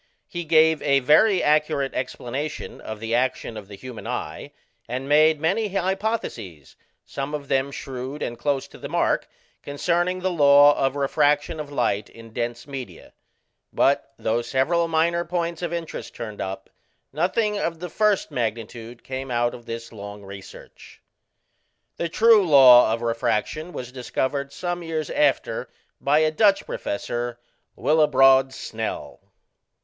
[0.27, 4.51] He gave a very accurate explanation of the action of the human eye,
[4.89, 9.29] and made many hypotheses, some of them shrewd and close to the mark,
[9.61, 13.13] concerning the law of refraction of light in dense media:
[13.71, 16.71] but though several minor points of interest turned up,
[17.13, 20.99] nothing of the first magnitude came out of this long research.
[21.97, 27.37] The true law of refraction was discovered some years after by a Dutch professor,
[27.75, 29.19] Willebrod Snell.